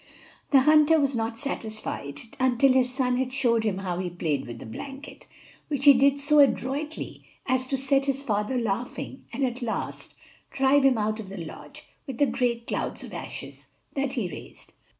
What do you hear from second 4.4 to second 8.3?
with the blanket, which he did so adroitly as to set his